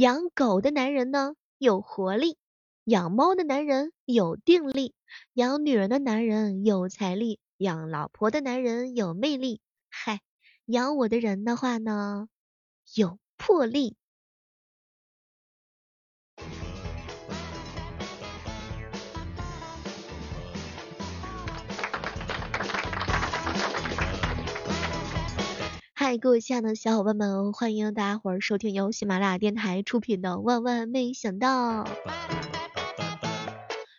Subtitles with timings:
[0.00, 2.38] 养狗的男人呢有活力，
[2.84, 4.94] 养猫的男人有定力，
[5.34, 9.60] 养女人的男人有财力，养老婆的男人有魅力。
[9.90, 10.22] 嗨，
[10.64, 12.28] 养我的人的话呢，
[12.94, 13.94] 有魄力。
[26.02, 31.84] 嗨，各位亲爱的小伙伴们，欢迎大家伙儿收听由喜马拉雅电台出品的《万万没想到》。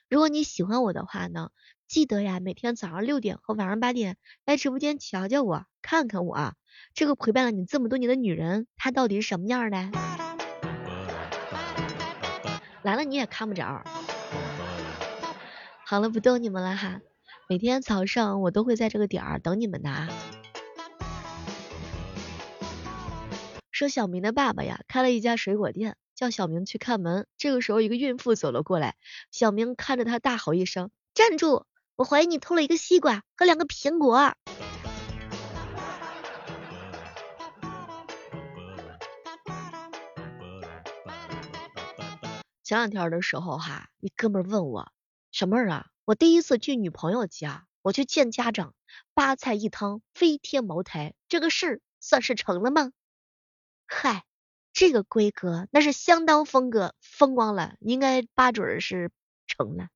[0.10, 1.52] 如果你喜欢我的话呢，
[1.88, 6.54] 记得呀，每天早上六点和晚上八点来直播间瞧瞧我，看看我，
[6.96, 9.92] 这个陪伴了你这么多年的女人，她到底是什么样的？
[12.82, 13.84] 来了你也看不着。
[15.86, 17.00] 好了，不逗你们了哈，
[17.48, 20.10] 每天早上我都会在这个点儿等你们的啊
[23.82, 27.26] 说小明的爸爸呀，开了一家水果店，叫小明去看门。
[27.36, 28.96] 这个时候，一个孕妇走了过来，
[29.32, 31.66] 小明看着他大吼一声：“站住！
[31.96, 34.36] 我怀疑你偷了一个西瓜和两个苹果。”
[42.64, 44.92] 前两天的时候哈，一哥们问我
[45.34, 48.76] ：“小妹儿啊，我第一次去女朋友家，我去见家长，
[49.16, 52.92] 八菜一汤，飞天茅台，这个事算是成了吗？”
[53.94, 54.24] 嗨，
[54.72, 59.12] 这个规格那是相当风格风光了，应该八准是
[59.46, 59.90] 成了。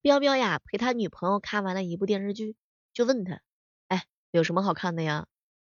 [0.00, 2.54] 彪彪呀，陪他女朋友看完了一部电视剧，
[2.94, 3.40] 就问他，
[3.88, 5.26] 哎，有什么好看的呀？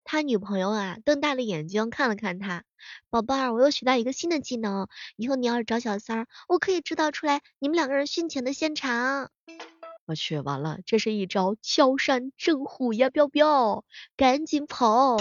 [0.06, 2.64] 他女朋友啊，瞪大了眼睛看了看他，
[3.10, 9.32] 宝贝儿，我又学到一个新的技能，以后你要是找小三儿，我可以制造出来你们两个人殉情的现场。
[10.06, 13.84] 我去，完了，这是一招敲山震虎呀，彪彪，
[14.16, 15.18] 赶紧跑！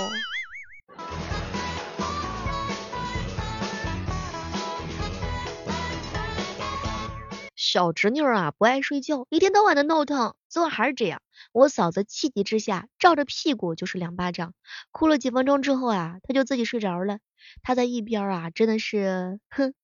[7.74, 11.20] 小侄女啊，不爱睡觉，一天到晚的闹腾，昨晚还是这样。
[11.50, 14.54] 我嫂子气急之下，照着屁股就是两巴掌，
[14.92, 17.18] 哭了几分钟之后啊，她就自己睡着了。
[17.64, 19.74] 她在一边啊，真的是，哼，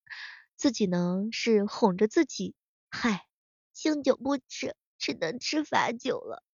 [0.54, 2.54] 自己呢是哄着自己，
[2.90, 3.26] 嗨，
[3.72, 6.44] 敬酒不吃，只能吃罚酒了。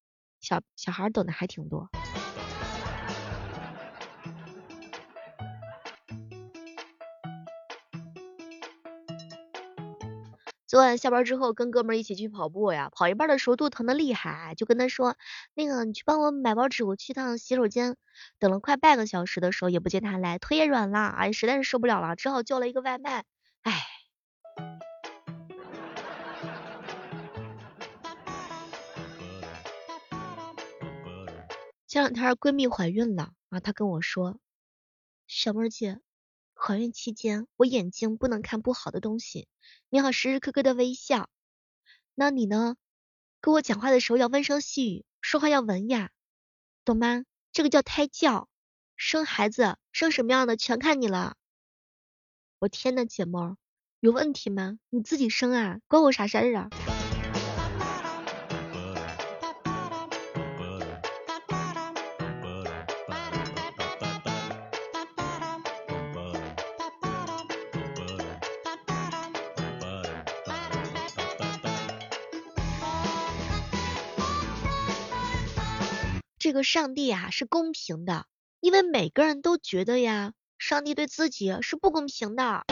[0.40, 1.90] 小小孩懂得还挺多。
[10.76, 15.16] 昨晚下班之后跟哥们一起去跑步呀，跑一半的时候肚疼的厉害，就跟他说，
[15.54, 17.96] 那个你去帮我买包纸，我去趟洗手间。
[18.38, 23.24] 等了快半个小时的时候也不见他来，腿也软了，哎，实在是受不了了，只好叫了一个外卖。
[23.62, 23.86] 哎，
[31.86, 34.38] 前两天闺蜜怀孕了啊，她跟我说，
[35.26, 36.00] 小妹姐。
[36.58, 39.46] 怀孕期间，我眼睛不能看不好的东西，
[39.90, 41.28] 你好时时刻刻的微笑。
[42.14, 42.76] 那你呢？
[43.42, 46.10] 跟我讲话的时候要温声细语，说话要文雅，
[46.84, 47.24] 懂吗？
[47.52, 48.48] 这个叫胎教。
[48.96, 51.36] 生孩子生什么样的全看你了。
[52.58, 53.56] 我天呐，姐妹，
[54.00, 54.78] 有问题吗？
[54.88, 56.70] 你自己生啊，关我啥事儿啊？
[76.46, 78.26] 这个上帝啊是公平的，
[78.60, 82.64] 因为每个人都觉得呀，上帝对自己是不公平的。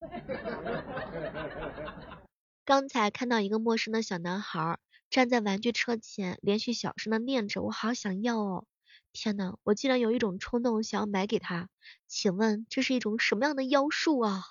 [2.64, 4.78] 刚才看到一个陌生的小男孩
[5.10, 8.64] 站在玩具车前，连续小声的念着：“我好想要哦！”
[9.12, 11.68] 天呐，我竟然有一种冲动想要买给他。
[12.06, 14.44] 请问这是一种什么样的妖术啊？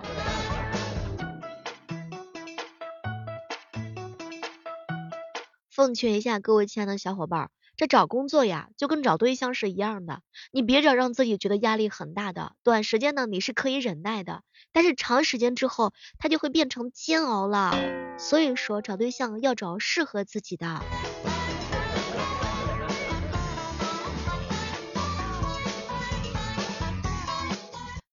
[5.74, 10.20] 奉劝一下各位亲爱的小伙伴，这找工作呀，就跟找对象是一样的，
[10.52, 17.74] 你别找让自己觉得压力很大的，短时间呢你是可以忍耐的，但是长时间之后，它就会变成煎熬了。
[18.20, 20.80] 所以说，找对象要找适合自己的。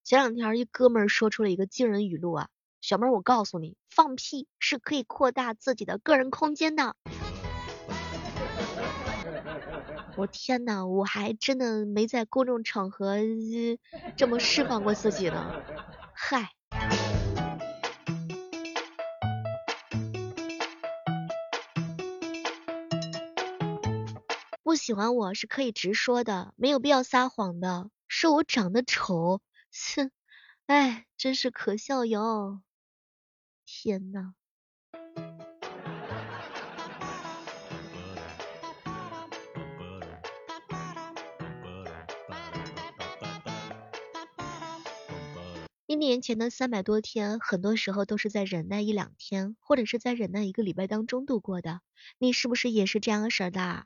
[0.04, 2.48] 前两天一哥们说出了一个惊人语录啊，
[2.82, 6.96] 小妹儿，我告诉你，放屁是可以扩大自己的个人空间的。
[10.18, 13.18] 我天呐，我还真的没在公众场合
[14.18, 15.56] 这么释放过自己呢。
[16.14, 16.50] 嗨。
[24.64, 27.90] 不喜欢我是可以直说的，没有必要撒谎的。
[28.08, 29.42] 说我长得丑，
[29.96, 30.12] 哼，
[30.68, 32.62] 哎，真是可笑哟！
[33.66, 34.34] 天呐。
[45.92, 51.82] 一年前的三百多天，很多时候都是在忍耐一两天，或者是在忍耐一个礼拜当中度过的。
[52.18, 53.84] 你是不是也是这样式的？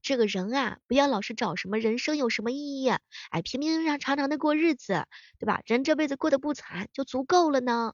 [0.00, 5.04] 这个人啊，不要老是找什么人生有什么意义，哎，平平常常的过日子，
[5.38, 5.60] 对吧？
[5.66, 7.92] 人这辈子过得不惨就足够了呢。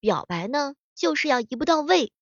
[0.00, 2.12] 表白呢，就是要一步到位。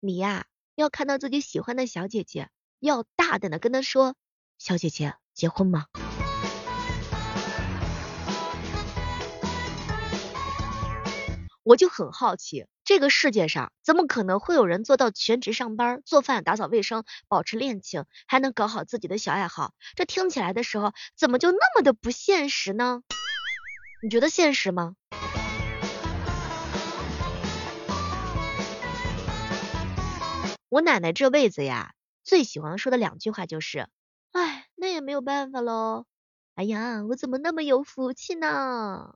[0.00, 2.50] 你呀，要看到自己喜欢的小姐姐，
[2.80, 4.16] 要大胆的跟她说，
[4.58, 5.86] 小姐姐，结婚吗？
[11.62, 19.74] 我就很好奇，这个世界上怎么可能会有人做到全职上班、做饭、打扫卫生、保持恋情，还能搞好自己的小爱好？
[19.94, 23.02] 这听起来的时候，怎么就那么的不现实呢？
[24.02, 24.96] 你觉得现实吗？
[30.72, 31.92] 我奶奶这辈子呀，
[32.24, 33.90] 最喜欢说的两句话就是：
[34.30, 36.06] 哎，那也没有办法喽。
[36.54, 39.14] 哎呀，我怎么那么有福气呢？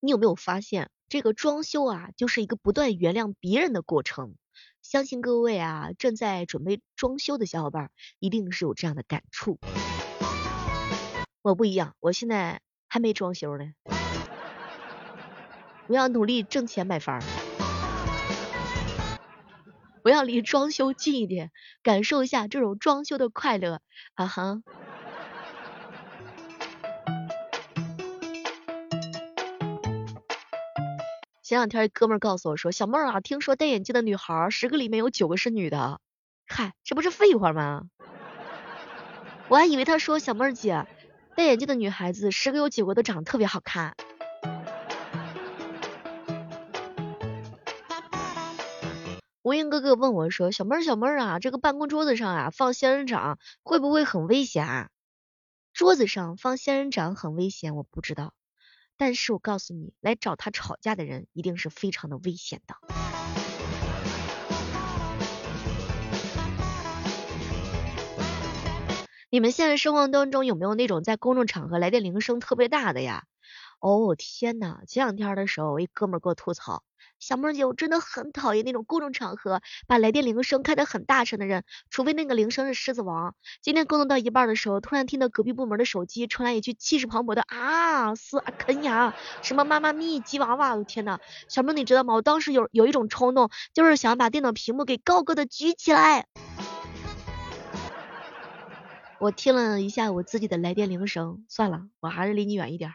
[0.00, 4.34] 你有没有发现，这个装修啊，就是一个不断原谅别人的过程。
[4.92, 9.58] 相信各位啊，正在准备装修的小伙伴，一定是有这样的感触。
[11.40, 12.60] 我不一样，我现在
[12.90, 13.72] 还没装修呢，
[15.86, 17.22] 我要努力挣钱买房，
[20.04, 21.52] 我要离装修近一点，
[21.82, 23.80] 感受一下这种装修的快乐。
[24.12, 24.62] 啊哈。
[31.52, 36.00] 前两天一哥们告诉我说，小妹儿啊，听说戴眼镜的女孩十个里面有九个是女的。
[36.46, 37.82] 嗨，这不是废话吗？
[39.48, 40.86] 我还以为他说小妹儿姐，
[41.36, 43.94] 戴眼镜的女孩子十个有九个都长得特别好看。
[49.42, 54.66] 吴英哥哥问我说，小妹儿小妹儿啊，这个办公桌子上啊放仙人掌会不会很危险？
[54.66, 54.88] 啊？
[55.74, 58.32] 桌子上放仙人掌很危险，我不知道。
[58.96, 62.76] 但是我告诉你，来找他吵架的人一定是非常的危险的。
[69.30, 73.24] 你们现在生活当中有没有那种在公众场合来电铃声特别大的呀？
[73.82, 76.84] 哦天呐，前两天的时候，我一哥们给我吐槽。
[77.18, 83.34] 小妹姐，我真的很讨厌那种公众场合把来电铃声开得很大声的人，除非那个铃声是狮子王。
[83.60, 91.18] 今天工作到一半的时候，突然听到隔壁部门的手机传来一句气势磅礴的啊斯啊肯雅，什么妈妈咪吉娃娃，我天呐，
[91.48, 92.14] 小妹你知道吗？
[92.14, 96.28] 我当时有有一种冲动，就是想把电脑屏幕给高高的举起来。
[99.18, 102.92] 我听了一下我自己的来电铃声，算了，我还是离你远一点。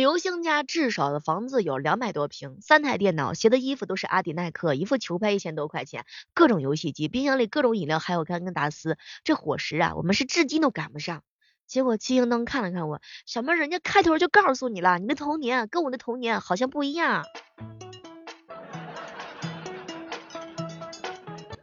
[0.00, 8.96] 刘星家至少的房子有两百多平，三台电脑，鞋的衣服都是阿迪耐克，一副球拍一千多块钱，各种游戏机，冰箱里各种饮料，还有甘根达斯。
[9.24, 11.22] 这伙食啊，我们是至今都赶不上。
[11.66, 17.26] 结果七星灯看了看我，小妹，人家开头就告诉你了，你的童年跟我的童年好像不一样。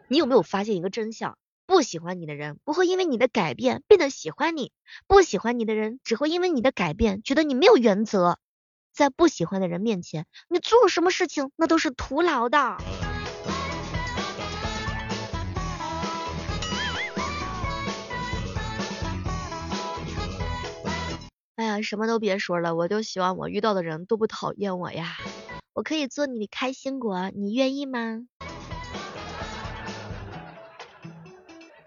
[0.07, 1.39] 你有没有发现一个真相？
[1.67, 4.71] 不喜欢你的人不会因为你的改变变得喜欢你，
[5.05, 8.39] 不喜欢你的人只会因为你的改变觉得你没有原则。
[8.93, 12.77] 在不喜欢的人面前，你做什么事情那都是徒劳的。
[21.57, 25.17] 哎呀，什么都别说了，我就希望我遇到的人都不讨厌我呀。
[25.73, 28.21] 我可以做你的开心果，你愿意吗？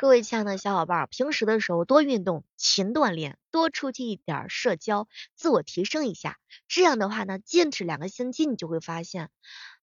[0.00, 6.38] 各位亲爱的小伙伴，平时的时候多运动，勤锻炼，多出去一点社交，自我提升一下。
[6.69, 9.28] 这样的话呢，坚持两个星期，你就会发现，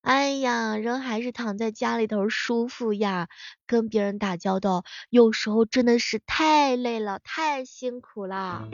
[0.02, 3.28] 哎呀，人还是躺在家里头舒服呀。
[3.68, 8.68] 跟别人打交道，有时候真的是太累了，太辛苦了。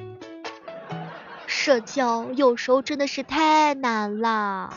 [1.46, 4.74] 社交有时候真的是太难了。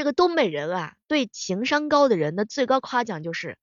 [0.00, 3.58] 这个东北人啊，对情商高的人的最高夸奖就是，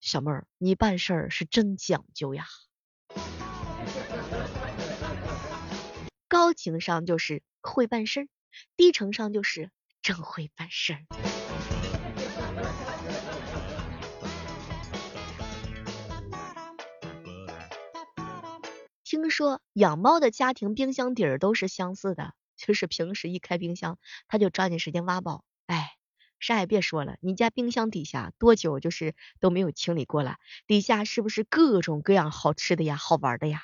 [0.00, 2.46] 小妹儿，你办事儿是真讲究呀。
[6.28, 8.28] 高情商就是会办事儿，
[8.74, 9.70] 低情商就是
[10.00, 11.04] 真会办事儿。
[19.04, 25.44] 听说养猫的家庭冰箱底儿都是相似的，就是平时一开冰箱，它就抓紧时间挖宝。
[25.72, 25.94] 哎，
[26.38, 30.36] 啥也别说了，你家冰箱底下多久就是都没有清理过了？
[30.66, 33.62] 底下是不是各种各样好吃的呀，好玩的呀？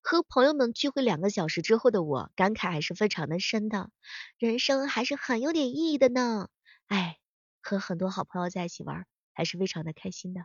[0.00, 3.90] 和朋友们聚会两个小时之后的我，感慨还是非常的深的，
[4.38, 6.48] 人生还是很有点意义的呢。
[6.86, 7.18] 哎，
[7.60, 10.40] 和很多好朋友在一起玩，还是非常的开心的。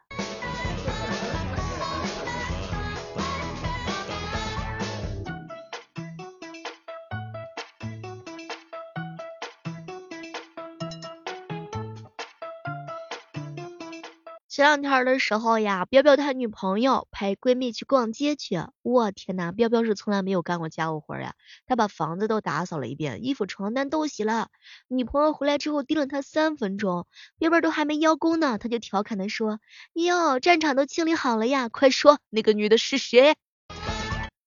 [14.55, 21.33] 前两天的时候呀，彪彪他女朋友陪闺蜜去逛街去，我天呐，彪彪是从来没有干过家务活呀，
[21.67, 24.47] 他把房子都打扫了一遍，衣服床单都洗了。
[24.87, 27.05] 女朋友回来之后盯了他三分钟，
[27.37, 29.59] 彪彪都还没邀功呢，他就调侃的说
[29.91, 33.35] ：“哟，战场都清理好了呀，快说那个女的是谁？”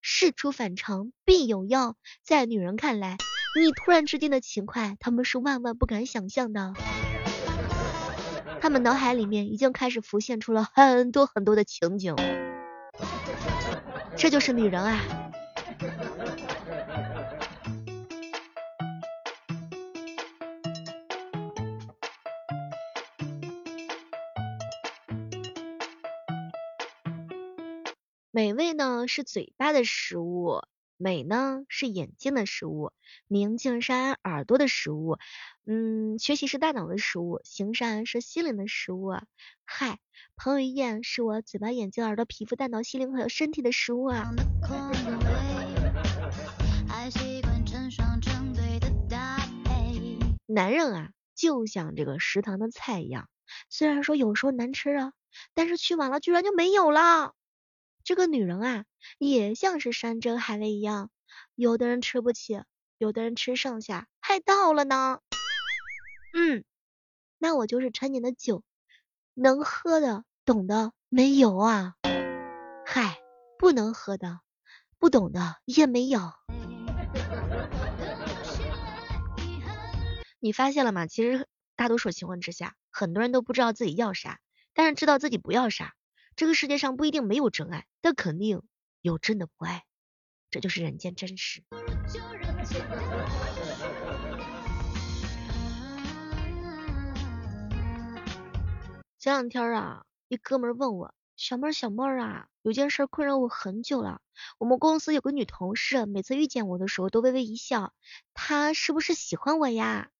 [0.00, 3.18] 事出反常必有妖，在女人看来，
[3.60, 6.72] 你突然之间的勤快，他们是万万不敢想象的。
[8.68, 12.14] 他们脑海里面已经开始浮现出了很多很多的情景，
[14.14, 15.00] 这就是女人啊！
[28.30, 30.60] 美味呢是嘴巴的食物。
[30.98, 32.90] 美呢是眼睛的食物，
[33.28, 35.16] 明镜山耳朵的食物，
[35.64, 39.12] 嗯，学习是大脑的食物，行善是心灵的食物。
[39.64, 40.00] 嗨，
[40.34, 44.34] 彭于晏是我嘴巴、眼睛、耳朵、皮肤、大脑、心灵还有身体的食物啊。
[50.46, 53.28] 男人啊，就像这个食堂的菜一样，
[53.70, 55.12] 虽然说有时候难吃啊，
[55.54, 57.34] 但是去晚了居然就没有了。
[58.08, 58.84] 这个女人啊，
[59.18, 61.10] 也像是山珍海味一样，
[61.54, 62.62] 有的人吃不起，
[62.96, 65.20] 有的人吃剩下还倒了呢。
[66.32, 66.64] 嗯，
[67.36, 68.62] 那我就是陈年的酒，
[69.34, 71.96] 能喝的懂的没有啊。
[72.86, 73.18] 嗨，
[73.58, 74.40] 不能喝的
[74.98, 76.32] 不懂的也没有。
[80.40, 81.06] 你发现了吗？
[81.06, 81.46] 其实
[81.76, 84.40] 大多数情况之下，很多人都不知道自己要啥，
[84.72, 85.92] 但是知道自己不要啥。
[86.36, 88.62] 这个世界上不一定没有真爱，但肯定
[89.00, 89.84] 有真的不爱，
[90.50, 91.62] 这就是人间真实。
[99.18, 104.20] 前两天啊，一哥们问我，小妹儿小妹儿啊，有件事困扰我很久了。
[104.58, 107.92] 我们公司有个女同事，每次遇见我的时候都微微一笑，
[108.32, 110.10] 她是不是喜欢我呀？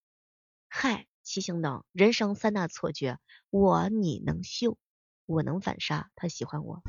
[0.68, 3.18] 嗨，七星灯，人生三大错觉，
[3.50, 4.76] 我你能秀。
[5.26, 6.82] 我能反杀，他喜欢我。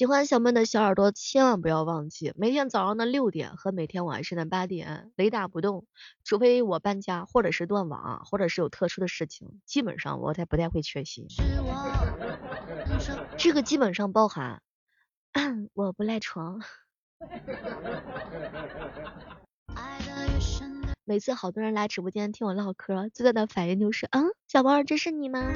[0.00, 5.84] 喜欢小妹的小耳朵，千万不要忘记，每天早上的六点和每天晚上的八点，雷打不动。
[6.24, 11.26] 除非我搬家，或者是断网，或者是有特殊的事情，基本上我才不太会缺席。
[13.36, 14.62] 这个基本上包含。
[15.74, 16.62] 我不赖床。
[21.04, 25.52] 每次好多人来直播间听我唠嗑，最大的反应就是，嗯，小猫儿，这是你吗？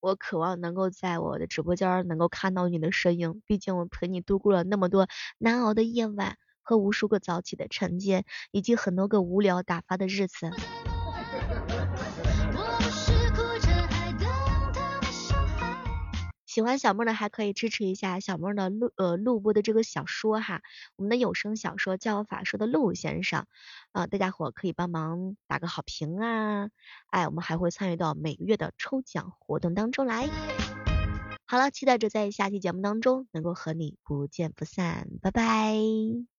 [0.00, 10.50] 我渴望能够在我的直播间能够看到你的身影，毕竟我陪你度过了那么多难熬的夜晚和无数个早起的晨间，以及很多个无聊打发的日子。
[16.48, 20.62] 喜欢小妹的还可以支持一下小妹的录呃录播的这个小说哈，
[20.96, 23.44] 我们的有声小说叫法说的陆先生
[23.92, 26.70] 啊，大家伙可以帮忙打个好评啊，
[27.10, 30.26] 哎，我们还会参与到每个月的抽奖活动当中来。
[31.44, 36.37] 好了，期待着在下期节目当中能够和你不见不散，拜拜。